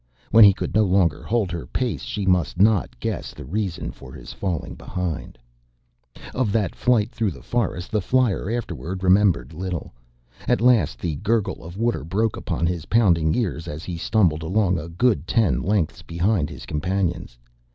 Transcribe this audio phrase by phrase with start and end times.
[0.31, 4.13] When he could no longer hold her pace she must not guess the reason for
[4.13, 5.37] his falling behind.
[6.33, 9.93] Of that flight through the forest the flyer afterward remembered little.
[10.47, 14.79] At last the gurgle of water broke upon his pounding ears, as he stumbled along
[14.79, 17.37] a good ten lengths behind his companions.